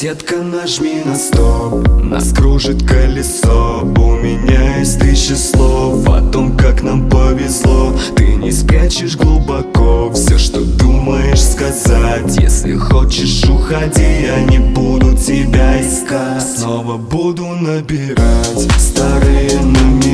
Детка, 0.00 0.36
нажми 0.36 1.02
на 1.04 1.14
стоп. 1.16 1.86
Нас 2.02 2.32
кружит 2.32 2.82
колесо. 2.82 3.82
У 3.82 4.14
меня 4.16 4.78
есть 4.78 4.98
тысяча 4.98 5.36
слов 5.36 6.08
О 6.08 6.20
том, 6.30 6.56
как 6.56 6.82
нам 6.82 7.10
повезло. 7.10 7.92
Ты 8.16 8.34
не 8.36 8.50
спрячешь 8.52 9.16
глубоко 9.16 10.10
Все, 10.14 10.38
что 10.38 10.60
думаешь 10.60 11.42
сказать. 11.42 12.36
Если 12.38 12.74
хочешь, 12.74 13.44
уходи 13.44 14.22
Я 14.22 14.42
не 14.44 14.58
буду 14.60 15.14
тебя 15.14 15.80
искать. 15.80 16.42
Снова 16.42 16.96
буду 16.96 17.46
набирать 17.46 18.68
Старые 18.78 19.60
номера 19.60 20.11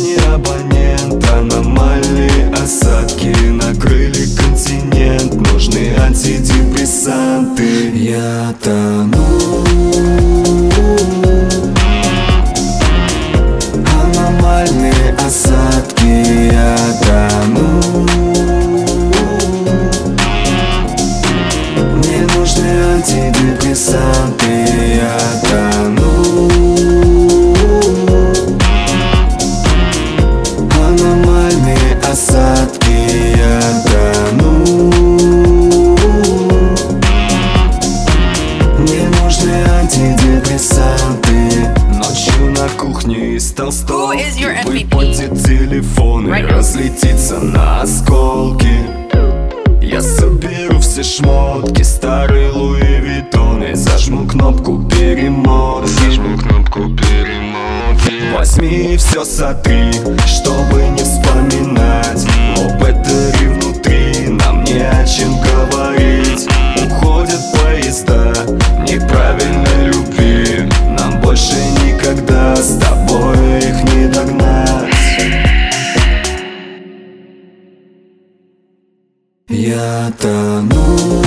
Не 0.00 0.16
абонент 0.34 1.24
Аномальные 1.30 2.52
осадки 2.62 3.32
Накрыли 3.50 4.26
континент. 4.36 5.34
Нужны 5.52 5.94
антидепрессанты. 5.98 7.90
Я 7.94 8.54
тону 8.62 9.33
Аномальные 32.14 32.22
осадки 32.22 32.94
Я 33.36 33.60
тону 33.90 34.48
Мне 38.78 39.08
нужны 39.20 39.54
антидепрессанты. 39.80 41.32
Ночью 41.92 42.52
на 42.52 42.68
кухне 42.78 43.34
из 43.34 43.52
толстовки 43.52 44.16
Who 44.16 44.28
is 44.28 44.36
your 44.38 44.54
MVP? 44.64 44.84
Выпадет 44.84 45.44
телефон 45.44 46.28
и 46.28 46.30
Right. 46.30 46.48
now. 46.48 46.56
разлетится 46.58 47.40
на 47.40 47.82
осколки. 47.82 48.74
Я 49.82 50.00
соберу 50.00 50.78
все 50.80 51.02
шмотки, 51.02 51.82
старые 51.82 52.50
Луи 52.50 53.00
Виттоны 53.00 53.74
Зажму 53.74 54.26
кнопку 54.26 54.82
перемотки. 54.84 55.90
Зажму 56.06 56.38
кнопку 56.38 56.80
перемотки. 56.90 58.32
Возьми 58.34 58.94
и 58.94 58.96
все 58.96 59.24
сотри, 59.24 59.92
чтобы 60.26 60.82
не 60.96 61.03
Я 79.48 80.10
тону. 80.18 81.22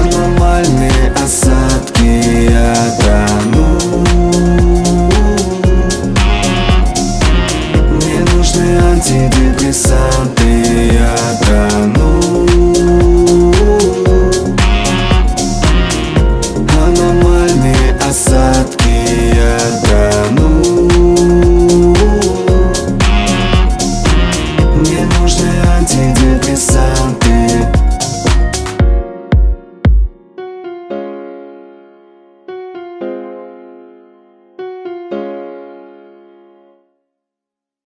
Аномальные 0.00 1.12
осадки 1.22 2.48
Я 2.50 2.74
тону. 3.02 3.68
Мне 7.90 8.20
нужны 8.34 8.68
антидепрессанты 8.90 10.48
Я 10.94 11.14